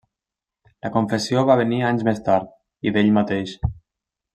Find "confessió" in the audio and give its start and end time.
0.95-1.45